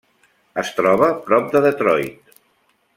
Es 0.61 0.71
troba 0.79 1.09
prop 1.29 1.53
de 1.57 1.63
Detroit. 1.69 2.37